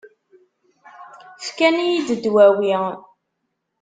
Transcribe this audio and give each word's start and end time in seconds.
Fkan-iyi-d 1.45 2.09
ddwawi. 2.15 2.73